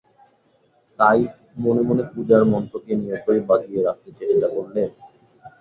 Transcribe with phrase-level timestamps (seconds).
[0.99, 1.19] তাই
[1.57, 4.81] মনে মনে পূজার মন্ত্রকে নিয়তই বাজিয়ে রাখতে চেষ্টা করলে।